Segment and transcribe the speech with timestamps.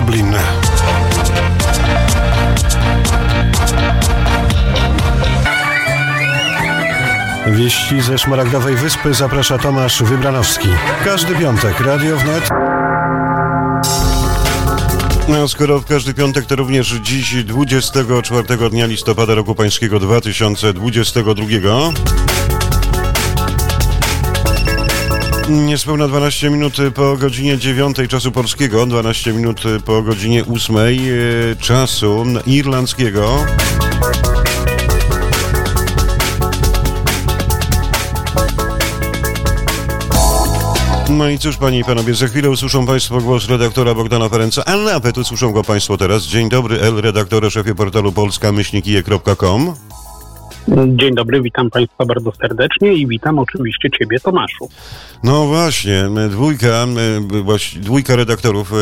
[0.00, 0.34] Dublin.
[7.46, 10.68] Wieści ze Szmaragdowej Wyspy zaprasza Tomasz Wybranowski.
[11.04, 12.48] Każdy piątek Radio Wnet.
[15.28, 21.44] No, skoro w każdy piątek, to również dziś 24 dnia listopada roku pańskiego 2022.
[25.48, 30.86] Niespełna 12 minut po godzinie 9 czasu polskiego, 12 minut po godzinie 8 e,
[31.56, 33.38] czasu irlandzkiego.
[41.10, 44.76] No i cóż, panie i panowie, za chwilę usłyszą państwo głos redaktora Bogdana Ferenca, a
[44.76, 46.22] nawet usłyszą go państwo teraz.
[46.22, 49.74] Dzień dobry, El, redaktorze, szefie portalu polska-kije.com.
[50.68, 54.68] Dzień dobry, witam Państwa bardzo serdecznie i witam oczywiście Ciebie, Tomaszu.
[55.22, 56.86] No właśnie, dwójka,
[57.76, 58.72] dwójka redaktorów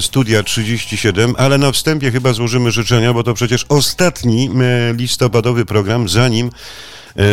[0.00, 4.50] Studia 37, ale na wstępie chyba złożymy życzenia, bo to przecież ostatni
[4.92, 6.50] listopadowy program, zanim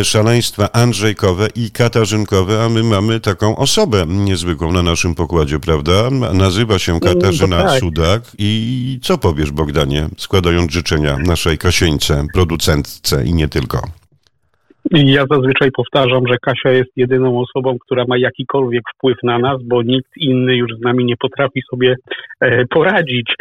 [0.03, 6.09] szaleństwa Andrzejkowe i Katarzynkowe, a my mamy taką osobę niezwykłą na naszym pokładzie, prawda?
[6.33, 7.79] Nazywa się mm, Katarzyna no tak.
[7.79, 14.00] Sudak i co powiesz Bogdanie, składając życzenia naszej Kasieńce, producentce i nie tylko?
[14.93, 19.83] Ja zazwyczaj powtarzam, że Kasia jest jedyną osobą, która ma jakikolwiek wpływ na nas, bo
[19.83, 21.95] nikt inny już z nami nie potrafi sobie
[22.39, 23.33] e, poradzić.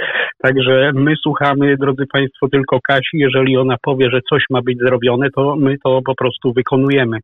[0.42, 3.00] Także my słuchamy, drodzy Państwo, tylko Kasi.
[3.12, 7.18] Jeżeli ona powie, że coś ma być zrobione, to my to po prostu wykonujemy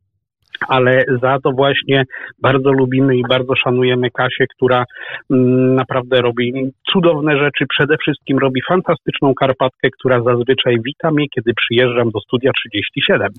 [0.68, 2.04] ale za to właśnie
[2.38, 4.84] bardzo lubimy i bardzo szanujemy Kasię, która
[5.30, 6.52] mm, naprawdę robi
[6.92, 7.64] cudowne rzeczy.
[7.68, 13.32] Przede wszystkim robi fantastyczną Karpatkę, która zazwyczaj wita mnie, kiedy przyjeżdżam do studia 37.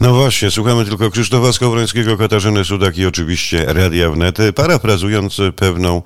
[0.00, 6.02] No właśnie, słuchamy tylko Krzysztofa Skowrońskiego, Katarzyny Sudak i oczywiście Radia Wnet, parafrazując pewną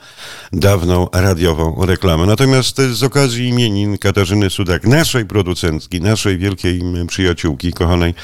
[0.52, 2.26] dawną radiową reklamę.
[2.26, 8.14] Natomiast z okazji imienin Katarzyny Sudak, naszej producentki, naszej wielkiej przyjaciółki, kochanej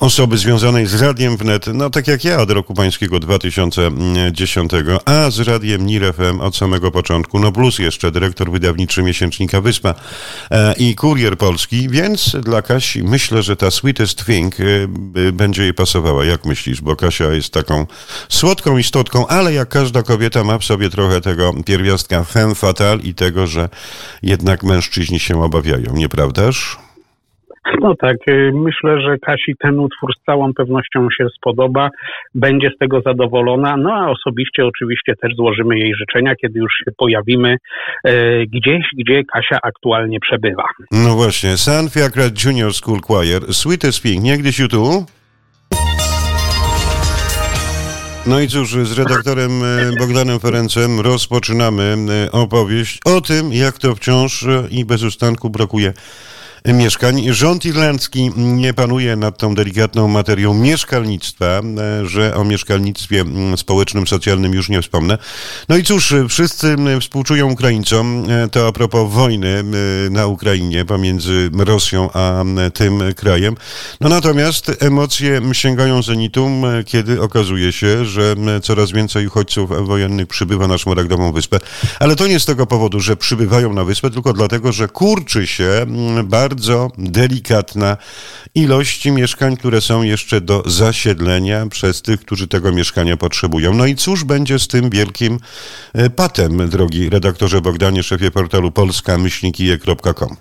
[0.00, 4.72] osoby związanej z Radiem Wnet, no tak jak ja od roku pańskiego 2010,
[5.04, 9.94] a z radiem NIR FM od samego początku, no plus jeszcze dyrektor wydawniczy miesięcznika Wyspa
[10.50, 15.74] e, i kurier polski, więc dla Kasi myślę, że ta sweetest thing e, będzie jej
[15.74, 16.24] pasowała.
[16.24, 16.80] Jak myślisz?
[16.80, 17.86] Bo Kasia jest taką
[18.28, 23.14] słodką istotką, ale jak każda kobieta ma w sobie trochę tego pierwiastka femme fatale i
[23.14, 23.68] tego, że
[24.22, 26.87] jednak mężczyźni się obawiają, nieprawdaż?
[27.80, 31.88] No tak, y, myślę, że Kasi ten utwór z całą pewnością się spodoba,
[32.34, 36.92] będzie z tego zadowolona, no a osobiście oczywiście też złożymy jej życzenia, kiedy już się
[36.96, 37.56] pojawimy
[38.04, 40.64] e, gdzieś, gdzie Kasia aktualnie przebywa.
[40.92, 45.06] No właśnie, San Fiacra Junior School Choir, Sweetest Pink, niegdyś tu?
[48.26, 51.96] No i cóż, z redaktorem e, Bogdanem Ferencem rozpoczynamy
[52.26, 55.92] e, opowieść o tym, jak to wciąż i bez ustanku brakuje
[56.64, 57.24] mieszkań.
[57.30, 64.06] Rząd irlandzki nie panuje nad tą delikatną materią mieszkalnictwa, e, że o mieszkalnictwie mm, społecznym,
[64.06, 65.18] socjalnym już nie wspomnę.
[65.68, 68.24] No i cóż, wszyscy współczują Ukraińcom.
[68.30, 69.48] E, to a propos wojny
[70.06, 73.56] e, na Ukrainie pomiędzy Rosją a tym krajem.
[74.00, 76.50] No natomiast emocje sięgają zenitu,
[76.86, 81.58] kiedy okazuje się, że coraz więcej uchodźców wojennych przybywa na Szmaragdową Wyspę.
[82.00, 85.86] Ale to nie z tego powodu, że przybywają na wyspę, tylko dlatego, że kurczy się
[86.24, 87.96] bardzo bardzo delikatna
[88.54, 93.74] ilość mieszkań, które są jeszcze do zasiedlenia przez tych, którzy tego mieszkania potrzebują.
[93.74, 95.38] No i cóż będzie z tym wielkim
[95.94, 100.36] e, patem, drogi redaktorze Bogdanie, szefie portalu polska-kije.com?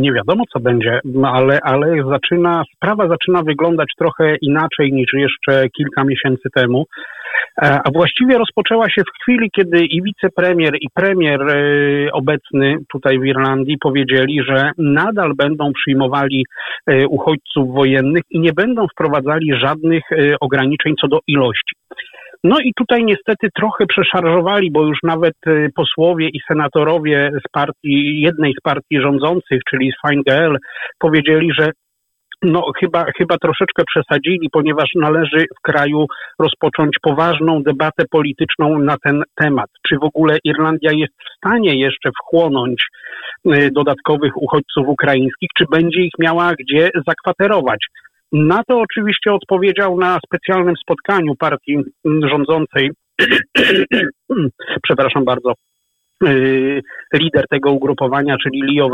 [0.00, 6.04] Nie wiadomo, co będzie, ale, ale zaczyna, sprawa zaczyna wyglądać trochę inaczej niż jeszcze kilka
[6.04, 6.84] miesięcy temu.
[7.62, 13.18] E, a właściwie rozpoczęła się w chwili, kiedy i wicepremier, i premier e, obecny tutaj
[13.18, 16.44] w Irlandii powiedzieli, że nadal będą przyjmowali
[16.86, 20.02] e, uchodźców wojennych i nie będą wprowadzali żadnych
[20.40, 21.74] ograniczeń co do ilości.
[22.44, 25.34] No i tutaj niestety trochę przeszarżowali, bo już nawet
[25.76, 30.56] posłowie i senatorowie z partii, jednej z partii rządzących, czyli z Fine Gael,
[30.98, 31.70] powiedzieli, że
[32.44, 36.06] no chyba, chyba troszeczkę przesadzili, ponieważ należy w kraju
[36.38, 39.70] rozpocząć poważną debatę polityczną na ten temat.
[39.88, 42.84] Czy w ogóle Irlandia jest w stanie jeszcze wchłonąć
[43.46, 47.86] y, dodatkowych uchodźców ukraińskich, czy będzie ich miała gdzie zakwaterować?
[48.32, 52.90] Na to oczywiście odpowiedział na specjalnym spotkaniu partii rządzącej,
[54.86, 55.52] przepraszam bardzo,
[57.14, 58.90] lider tego ugrupowania, czyli Leo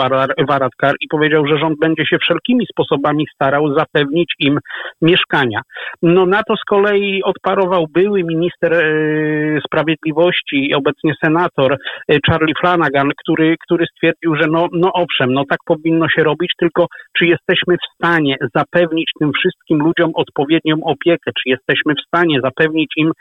[0.49, 4.59] Varadkar i powiedział, że rząd będzie się wszelkimi sposobami starał zapewnić im
[5.03, 5.61] mieszkania.
[6.03, 12.55] No na to z kolei odparował były minister y, sprawiedliwości i obecnie senator y, Charlie
[12.61, 17.27] Flanagan, który, który stwierdził, że no, no owszem, no tak powinno się robić, tylko czy
[17.27, 23.13] jesteśmy w stanie zapewnić tym wszystkim ludziom odpowiednią opiekę, czy jesteśmy w stanie zapewnić im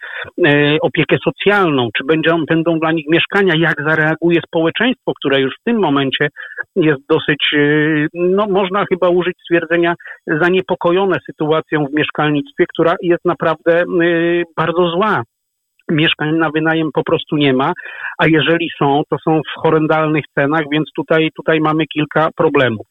[0.81, 5.80] opiekę socjalną, czy będą, będą dla nich mieszkania, jak zareaguje społeczeństwo, które już w tym
[5.80, 6.27] momencie
[6.75, 9.94] jest dosyć, y, no można chyba użyć stwierdzenia,
[10.27, 15.24] zaniepokojone sytuacją w mieszkalnictwie, która jest naprawdę y, bardzo zła
[15.91, 17.74] mieszkań na wynajem po prostu nie ma,
[18.18, 22.88] a jeżeli są, to są w horrendalnych cenach, więc tutaj, tutaj mamy kilka problemów.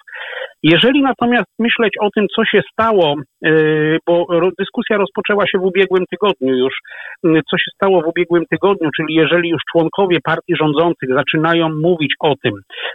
[0.63, 4.27] Jeżeli natomiast myśleć o tym, co się stało, yy, bo
[4.59, 6.75] dyskusja rozpoczęła się w ubiegłym tygodniu już,
[7.25, 12.35] co się stało w ubiegłym tygodniu, czyli jeżeli już członkowie partii rządzących zaczynają mówić o
[12.43, 12.53] tym,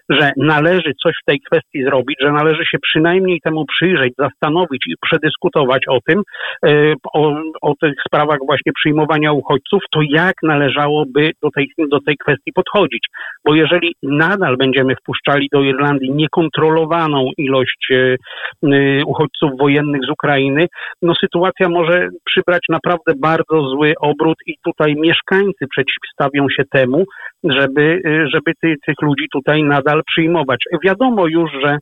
[0.09, 4.93] że należy coś w tej kwestii zrobić, że należy się przynajmniej temu przyjrzeć, zastanowić i
[5.01, 6.21] przedyskutować o tym,
[6.63, 12.17] yy, o, o tych sprawach właśnie przyjmowania uchodźców, to jak należałoby do tej, do tej
[12.17, 13.07] kwestii podchodzić.
[13.45, 20.67] Bo jeżeli nadal będziemy wpuszczali do Irlandii niekontrolowaną ilość e, uchodźców wojennych z Ukrainy,
[21.01, 27.03] no sytuacja może przybrać naprawdę bardzo zły obrót i tutaj mieszkańcy przeciwstawią się temu,
[27.43, 30.59] żeby, e, żeby ty, tych ludzi tutaj nadal przyjmować.
[30.83, 31.77] Wiadomo już, że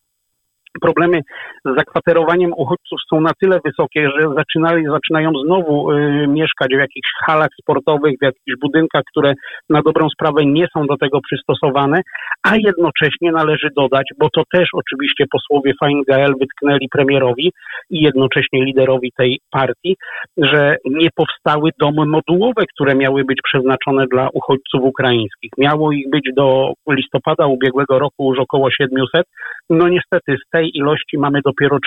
[0.82, 1.22] problemy
[1.66, 7.10] z zakwaterowaniem uchodźców są na tyle wysokie, że zaczynali, zaczynają znowu y, mieszkać w jakichś
[7.26, 9.34] halach sportowych, w jakichś budynkach, które
[9.70, 12.02] na dobrą sprawę nie są do tego przystosowane,
[12.44, 17.52] a jednocześnie należy dodać, bo to też oczywiście posłowie Fine wytknęli premierowi
[17.90, 19.96] i jednocześnie liderowi tej partii,
[20.38, 25.52] że nie powstały domy modułowe, które miały być przeznaczone dla uchodźców ukraińskich.
[25.58, 29.26] Miało ich być do listopada ubiegłego roku już około 700.
[29.70, 31.78] No niestety z tej tej ilości mamy dopiero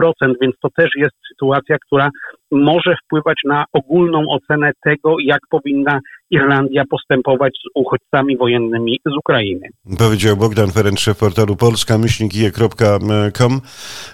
[0.00, 2.08] 30%, więc to też jest sytuacja, która
[2.50, 9.68] może wpływać na ogólną ocenę tego, jak powinna Irlandia postępować z uchodźcami wojennymi z Ukrainy.
[9.98, 13.60] Powiedział Bogdan Ferenc, szef portalu polska-je.com,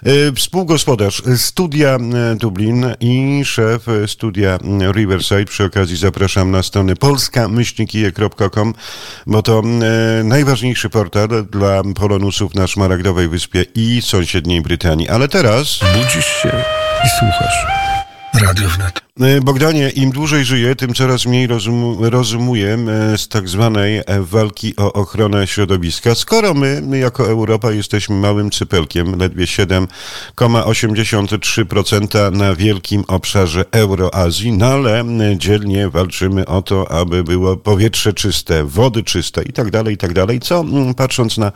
[0.07, 1.99] y, współgospodarz studia y,
[2.35, 4.57] Dublin i szef studia
[4.95, 5.45] Riverside.
[5.45, 8.73] Przy okazji zapraszam na stronę polska-je.com,
[9.27, 9.61] bo to
[10.21, 15.09] y, najważniejszy portal dla polonusów na Szmaragdowej Wyspie i sąsiedniej Brytanii.
[15.09, 15.79] Ale teraz...
[15.95, 16.49] Budzisz się
[17.05, 17.65] i słuchasz.
[18.41, 19.10] Radio Wnet.
[19.23, 21.97] E, Bogdanie, im dłużej żyję, tym coraz mniej rozum,
[22.55, 26.15] e, z tak zwanej e, walki o ochronę środowiska.
[26.15, 34.65] Skoro my, my jako Europa jesteśmy małym cypelkiem, ledwie 7,83% na wielkim obszarze Euroazji, no
[34.65, 35.03] ale
[35.37, 40.13] dzielnie walczymy o to, aby było powietrze czyste, wody czyste i tak dalej, i tak
[40.13, 40.65] dalej, co
[40.97, 41.51] patrząc na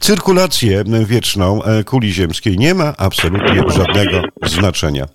[0.00, 5.06] cyrkulację wieczną kuli ziemskiej nie ma absolutnie żadnego znaczenia.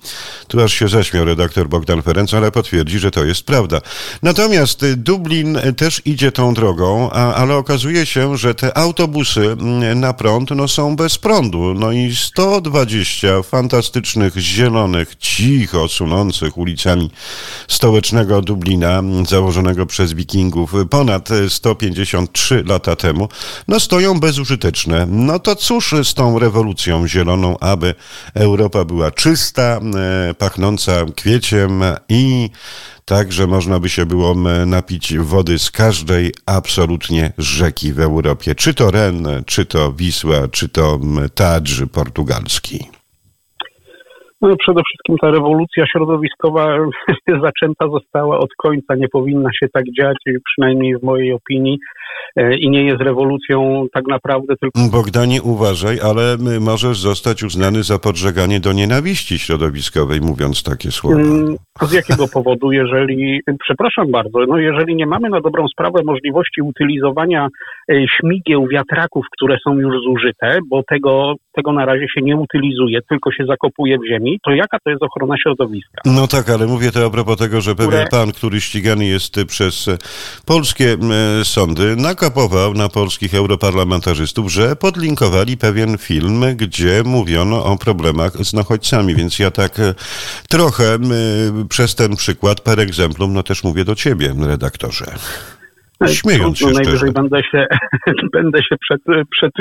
[0.47, 3.81] Tu aż się zaśmiał redaktor Bogdan Ferenc, ale potwierdzi, że to jest prawda.
[4.21, 9.99] Natomiast y, Dublin też idzie tą drogą, a, ale okazuje się, że te autobusy mm,
[9.99, 11.73] na prąd no, są bez prądu.
[11.73, 17.11] No i 120 fantastycznych, zielonych, cicho sunących ulicami
[17.67, 23.29] stołecznego Dublina, założonego przez wikingów ponad 153 lata temu,
[23.67, 25.05] no stoją bezużyteczne.
[25.09, 27.95] No to cóż z tą rewolucją zieloną, aby
[28.33, 29.79] Europa była czysta,
[30.29, 31.70] e, pachnąca kwieciem,
[32.09, 32.49] i
[33.05, 34.35] także można by się było
[34.65, 38.55] napić wody z każdej absolutnie rzeki w Europie.
[38.55, 40.99] Czy to Ren, czy to Wisła, czy to
[41.35, 42.79] Tadż portugalski.
[44.41, 46.77] No, przede wszystkim ta rewolucja środowiskowa
[47.45, 51.79] zaczęta została od końca, nie powinna się tak dziać, przynajmniej w mojej opinii.
[52.35, 54.79] E, i nie jest rewolucją tak naprawdę tylko...
[54.91, 61.21] Bogdanie, uważaj, ale możesz zostać uznany za podżeganie do nienawiści środowiskowej, mówiąc takie słowa.
[61.21, 66.61] Mm, z jakiego powodu, jeżeli, przepraszam bardzo, no jeżeli nie mamy na dobrą sprawę możliwości
[66.61, 67.47] utylizowania
[67.91, 72.99] e, śmigieł, wiatraków, które są już zużyte, bo tego, tego na razie się nie utylizuje,
[73.09, 76.01] tylko się zakopuje w ziemi, to jaka to jest ochrona środowiska?
[76.05, 78.07] No tak, ale mówię to a propos tego, że pewien które...
[78.11, 79.89] pan, który ścigany jest przez
[80.45, 80.97] polskie
[81.43, 89.15] sądy, nakapował na polskich europarlamentarzystów, że podlinkowali pewien film, gdzie mówiono o problemach z nachodźcami,
[89.15, 89.95] więc ja tak e,
[90.49, 90.97] trochę
[91.69, 95.15] przez ten przykład, per exemplum, no też mówię do ciebie, redaktorze.
[96.07, 97.11] Śmiejąc się najwyżej szczerze.
[97.13, 97.65] będę się,
[98.33, 99.51] będę się przed, przed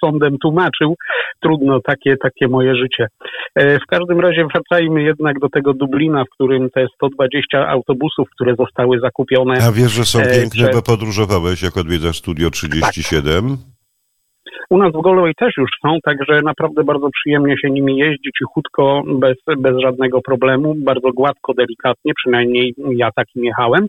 [0.00, 0.94] sądem tłumaczył.
[1.40, 3.06] Trudno, takie, takie moje życie.
[3.54, 8.54] E, W każdym razie wracajmy jednak do tego Dublina, w którym te 120 autobusów, które
[8.58, 9.58] zostały zakupione.
[9.68, 13.56] A wiesz, że są E, piękne, że- bo podróżowałeś, jak odwiedzasz Studio 37?
[14.70, 19.02] U nas w Galway też już są, także naprawdę bardzo przyjemnie się nimi jeździ, cichutko,
[19.06, 23.86] bez, bez żadnego problemu, bardzo gładko, delikatnie, przynajmniej ja takim jechałem.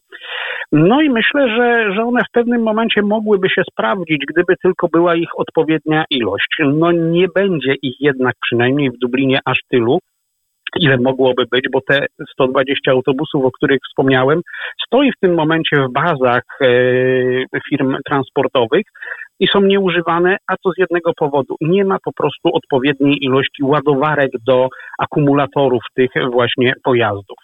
[0.71, 5.15] No i myślę, że, że one w pewnym momencie mogłyby się sprawdzić, gdyby tylko była
[5.15, 6.57] ich odpowiednia ilość.
[6.59, 9.99] No nie będzie ich jednak przynajmniej w Dublinie aż tylu,
[10.79, 14.41] ile mogłoby być, bo te 120 autobusów, o których wspomniałem,
[14.85, 16.67] stoi w tym momencie w bazach e,
[17.69, 18.83] firm transportowych
[19.39, 21.55] i są nieużywane, a to z jednego powodu.
[21.61, 24.67] Nie ma po prostu odpowiedniej ilości ładowarek do
[24.99, 27.37] akumulatorów tych właśnie pojazdów.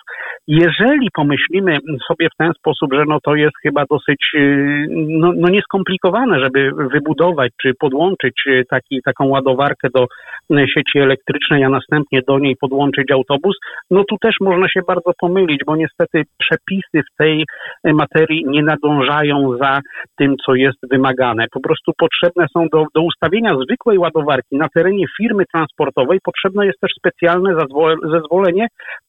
[0.47, 5.49] Jeżeli pomyślimy sobie w ten sposób, że no to jest chyba dosyć yy, no, no
[5.49, 10.07] nieskomplikowane, żeby wybudować czy podłączyć yy, taki, taką ładowarkę do
[10.51, 13.55] sieci elektrycznej, a następnie do niej podłączyć autobus,
[13.91, 17.45] no tu też można się bardzo pomylić, bo niestety przepisy w tej
[17.85, 19.79] materii nie nadążają za
[20.17, 21.45] tym, co jest wymagane.
[21.51, 26.79] Po prostu potrzebne są do, do ustawienia zwykłej ładowarki na terenie firmy transportowej, potrzebne jest
[26.79, 28.67] też specjalne zezwol- zezwolenie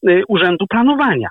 [0.09, 1.29] y, Urzędu Planowania.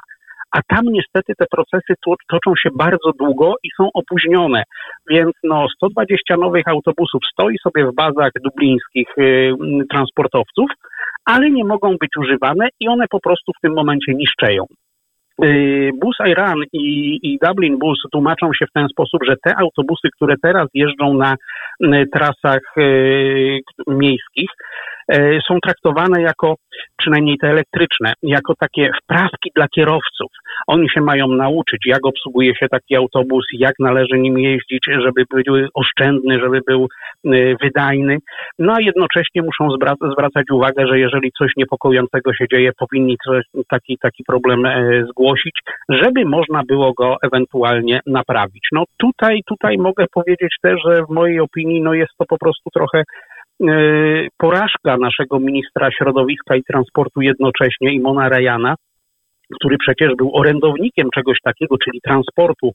[0.53, 4.63] A tam niestety te procesy to, toczą się bardzo długo i są opóźnione.
[5.09, 9.53] Więc no 120 nowych autobusów stoi sobie w bazach dublińskich y,
[9.91, 10.69] transportowców,
[11.25, 14.65] ale nie mogą być używane i one po prostu w tym momencie niszczeją.
[15.43, 20.07] Y, Bus Iran i, i Dublin Bus tłumaczą się w ten sposób, że te autobusy,
[20.15, 21.35] które teraz jeżdżą na
[22.13, 24.49] trasach y, miejskich,
[25.47, 26.55] są traktowane jako,
[26.97, 30.31] przynajmniej te elektryczne, jako takie wprawki dla kierowców.
[30.67, 35.67] Oni się mają nauczyć, jak obsługuje się taki autobus, jak należy nim jeździć, żeby był
[35.73, 36.87] oszczędny, żeby był
[37.25, 38.17] y, wydajny.
[38.59, 43.17] No a jednocześnie muszą zwra- zwracać uwagę, że jeżeli coś niepokojącego się dzieje, powinni
[43.69, 48.67] taki, taki problem e, zgłosić, żeby można było go ewentualnie naprawić.
[48.71, 52.69] No tutaj, tutaj mogę powiedzieć też, że w mojej opinii no jest to po prostu
[52.69, 53.03] trochę e,
[54.37, 58.75] porażka naszego ministra środowiska i transportu jednocześnie, Imona Rejana,
[59.59, 62.71] który przecież był orędownikiem czegoś takiego, czyli transportu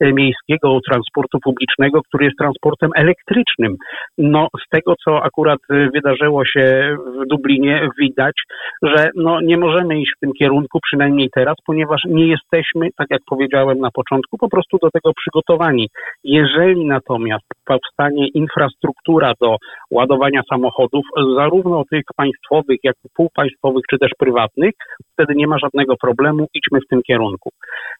[0.00, 3.76] e, miejskiego, transportu publicznego, który jest transportem elektrycznym.
[4.18, 8.34] No, z tego, co akurat e, wydarzyło się w Dublinie, widać,
[8.82, 13.20] że no, nie możemy iść w tym kierunku, przynajmniej teraz, ponieważ nie jesteśmy, tak jak
[13.30, 15.88] powiedziałem na początku, po prostu do tego przygotowani.
[16.24, 19.56] Jeżeli natomiast powstanie infrastruktura do
[19.90, 21.04] ładowania samochodów,
[21.36, 24.74] zarówno tych państwowych, jak i półpaństwowych, czy też prywatnych,
[25.12, 26.15] wtedy nie ma żadnego problemu,
[26.54, 27.50] idźmy w tym kierunku.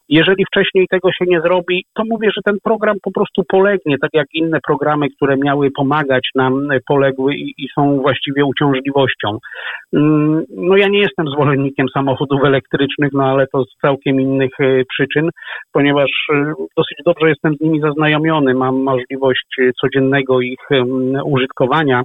[0.08, 4.10] Jeżeli wcześniej tego się nie zrobi, to mówię, że ten program po prostu polegnie, tak
[4.14, 9.38] jak inne programy, które miały pomagać nam, e, poległy i, i są właściwie uciążliwością.
[9.92, 14.82] Mm, No ja nie jestem zwolennikiem samochodów elektrycznych, no ale to z całkiem innych e,
[14.84, 15.30] przyczyn,
[15.72, 19.46] ponieważ e, dosyć dobrze jestem z nimi zaznajomiony, mam możliwość
[19.80, 20.68] codziennego ich
[21.24, 22.02] użytkowania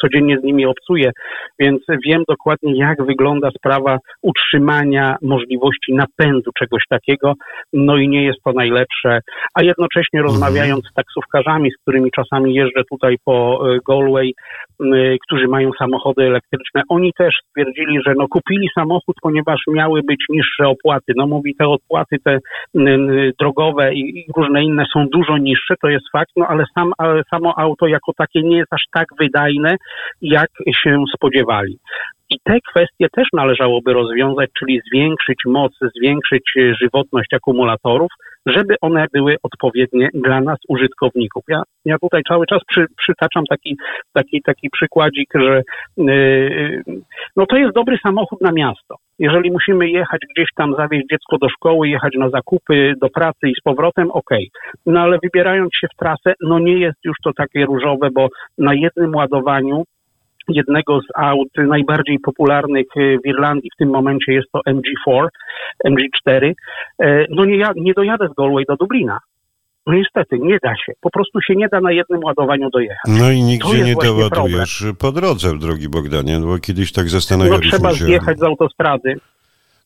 [0.00, 1.10] codziennie z nimi obcuję,
[1.58, 7.34] więc wiem dokładnie, jak wygląda sprawa utrzymania możliwości napędu czegoś takiego,
[7.72, 9.20] no i nie jest to najlepsze.
[9.54, 14.32] A jednocześnie rozmawiając z taksówkarzami, z którymi czasami jeżdżę tutaj po e, Galway,
[14.80, 14.92] m,
[15.26, 20.68] którzy mają samochody elektryczne, oni też stwierdzili, że no kupili samochód, ponieważ miały być niższe
[20.68, 21.12] opłaty.
[21.16, 22.38] No mówi, te opłaty te
[23.40, 27.58] drogowe i, różne inne są dużo niższe, to jest fakt, no ale sam, ale samo
[27.58, 29.76] auto jako takie nie jest aż tak wydajne,
[30.22, 30.50] jak
[30.84, 31.78] się spodziewali.
[32.30, 38.10] I te kwestie też należałoby rozwiązać, czyli zwiększyć moc, zwiększyć żywotność akumulatorów,
[38.46, 41.44] żeby one były odpowiednie dla nas, użytkowników.
[41.48, 43.76] Ja, ja tutaj cały czas przy, przytaczam taki,
[44.12, 45.62] taki, taki przykładzik, że
[45.96, 46.82] yy,
[47.36, 48.96] no to jest dobry samochód na miasto.
[49.18, 53.54] Jeżeli musimy jechać gdzieś tam, zawieźć dziecko do szkoły, jechać na zakupy, do pracy i
[53.60, 54.50] z powrotem, okej.
[54.86, 58.28] No ale wybierając się w trasę, no nie jest już to takie różowe, bo
[58.58, 59.84] na jednym ładowaniu
[60.48, 65.26] jednego z aut najbardziej popularnych y, w Irlandii w tym momencie jest to MG4,
[65.86, 66.52] MG4.
[67.02, 69.18] E, No nie, ja, nie dojadę z Galway do Dublina.
[69.86, 70.92] No niestety, nie da się.
[71.00, 72.98] Po prostu się nie da na jednym ładowaniu dojechać.
[73.20, 77.90] No i nigdzie nie doładujesz po drodze, drogi Bogdanie, bo kiedyś tak No zastanawialiśmy trzeba
[77.94, 78.04] się.
[78.04, 79.14] zjechać z autostrady.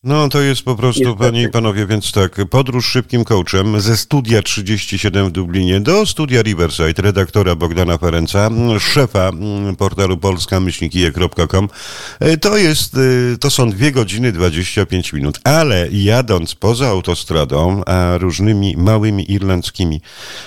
[0.04, 1.25] No to jest po prostu, Niestety.
[1.25, 6.42] panie i panowie, więc tak, podróż szybkim coachem ze studia 37 w Dublinie do studia
[6.42, 11.68] Riverside, redaktora Bogdana Ferenca, szefa mm, portalu polska-kije.com.
[12.20, 18.18] E, To jest, e, to są dwie godziny 25 minut, ale jadąc poza autostradą, a
[18.18, 20.00] różnymi małymi irlandzkimi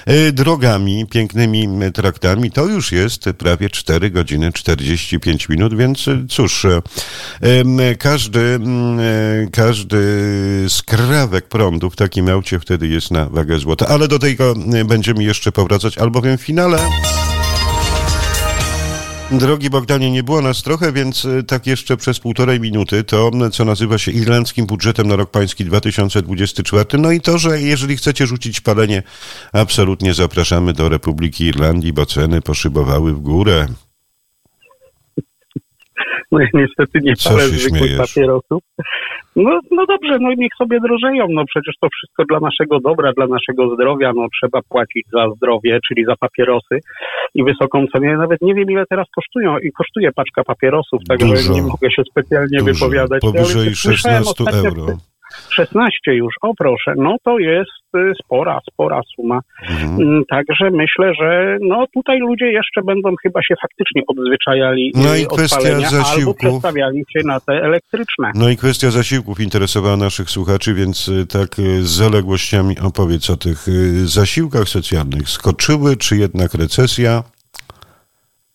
[0.05, 6.65] e, drogami, pięknymi traktami, to już jest prawie 4 godziny 45 minut, więc cóż,
[7.99, 8.59] każdy,
[9.51, 9.97] każdy
[10.69, 13.87] skrawek prądu w takim aucie wtedy jest na wagę złota.
[13.87, 16.79] Ale do tego e, będziemy jeszcze powracać, albowiem w finale
[19.31, 23.51] Drogi Bogdanie, nie było nas trochę, więc e, tak jeszcze przez półtorej minuty to, m,
[23.51, 26.85] co nazywa się irlandzkim budżetem na rok pański 2024.
[26.97, 29.03] No i to, że jeżeli chcecie rzucić palenie,
[29.53, 33.67] absolutnie zapraszamy do Republiki Irlandii, bo ceny poszybowały w górę.
[36.31, 38.63] No ja niestety nie Co palę zwykłych papierosów.
[39.36, 43.27] No, no dobrze, no niech sobie drożeją, no przecież to wszystko dla naszego dobra, dla
[43.27, 46.79] naszego zdrowia, no trzeba płacić za zdrowie, czyli za papierosy
[47.36, 48.07] i wysoką cenę.
[48.07, 52.03] Ja nawet nie wiem ile teraz kosztują i kosztuje paczka papierosów, także nie mogę się
[52.12, 53.22] specjalnie Dużo, wypowiadać.
[53.22, 54.98] Powyżej słyszałem 16 ostatnio- euro.
[55.50, 59.39] 16 już, o proszę, no to jest y, spora, spora suma.
[59.70, 60.01] Mhm.
[60.01, 65.20] Mm, Także myślę, że no tutaj ludzie jeszcze będą chyba się faktycznie odzwyczajali No y,
[65.20, 66.38] i od kwestia palenia, albo zasiłków.
[66.38, 68.32] przestawiali się na te elektryczne.
[68.36, 73.65] No i kwestia zasiłków interesowała naszych słuchaczy, więc y, tak z zaległościami opowiedz o tych
[74.06, 75.29] zasiłkach socjalnych.
[75.29, 77.24] Skoczyły, czy jednak recesja?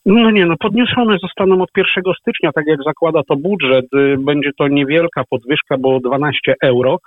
[0.06, 3.85] No nie, no podniesione zostaną od 1 stycznia, tak jak zakłada to budżet.
[3.97, 6.99] Y, Będzie to niewielka podwyżka, bo 12 euro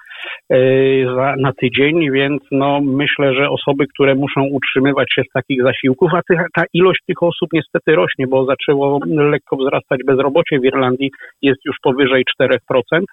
[0.54, 5.64] y, za, na tydzień, więc no myślę, że osoby, które muszą utrzymywać się z takich
[5.64, 10.66] zasiłków, a ty, ta ilość tych osób niestety rośnie, bo zaczęło lekko wzrastać bezrobocie w
[10.66, 11.12] Irlandii,
[11.42, 12.58] jest już powyżej 4%,
[12.92, 13.06] mm,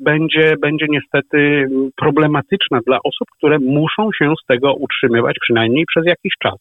[0.00, 6.32] będzie, będzie niestety problematyczna dla osób, które muszą się z tego utrzymywać przynajmniej przez jakiś
[6.42, 6.54] czas.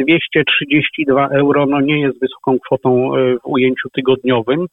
[0.00, 4.66] 232 euro no nie jest wysoką kwotą e, w ujęciu tygodniowym.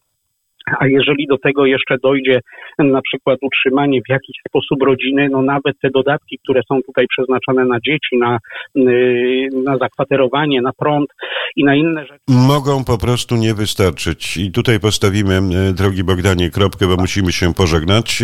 [0.79, 2.39] A jeżeli do tego jeszcze dojdzie
[2.79, 7.65] na przykład utrzymanie w jakiś sposób rodziny, no nawet te dodatki, które są tutaj przeznaczone
[7.65, 8.39] na dzieci, na,
[8.75, 11.09] yy, na zakwaterowanie, na prąd
[11.55, 12.23] i na inne rzeczy.
[12.27, 14.37] Mogą po prostu nie wystarczyć.
[14.37, 18.23] I tutaj postawimy, e, drogi Bogdanie, kropkę, bo musimy się pożegnać.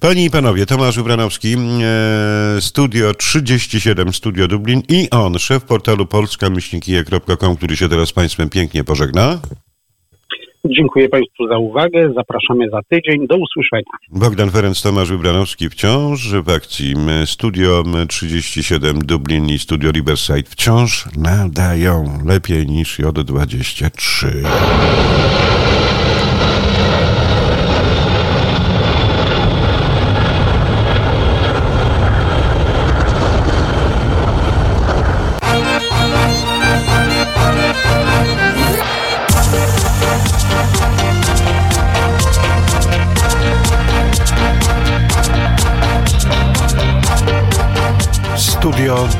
[0.00, 7.56] Panie i panowie, Tomasz Wybranowski, e, Studio 37, Studio Dublin i on, szef portalu polska-kije.com,
[7.56, 9.38] który się teraz z Państwem pięknie pożegna.
[10.76, 12.12] Dziękuję Państwu za uwagę.
[12.14, 13.26] Zapraszamy za tydzień.
[13.26, 13.82] Do usłyszenia.
[14.10, 16.94] Bogdan Ferenc, Tomasz Wybranowski wciąż w akcji
[17.26, 24.26] Studio M 37 Dublin i Studio Riverside wciąż nadają lepiej niż J23.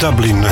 [0.00, 0.46] Dublin.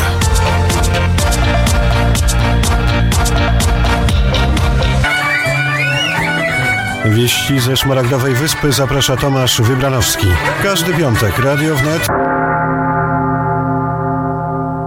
[7.05, 10.27] Wieści ze Szmaragdowej Wyspy zaprasza Tomasz Wybranowski.
[10.63, 12.09] Każdy piątek Radio Wnet